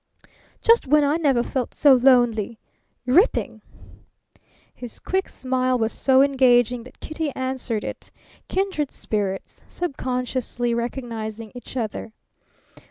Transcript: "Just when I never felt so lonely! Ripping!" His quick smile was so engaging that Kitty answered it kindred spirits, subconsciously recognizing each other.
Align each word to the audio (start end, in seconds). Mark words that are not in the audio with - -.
"Just 0.63 0.87
when 0.87 1.03
I 1.03 1.17
never 1.17 1.43
felt 1.43 1.75
so 1.75 1.93
lonely! 1.93 2.57
Ripping!" 3.05 3.61
His 4.73 4.97
quick 4.97 5.29
smile 5.29 5.77
was 5.77 5.93
so 5.93 6.23
engaging 6.23 6.81
that 6.85 6.99
Kitty 7.01 7.29
answered 7.35 7.83
it 7.83 8.09
kindred 8.47 8.89
spirits, 8.89 9.61
subconsciously 9.67 10.73
recognizing 10.73 11.51
each 11.53 11.77
other. 11.77 12.13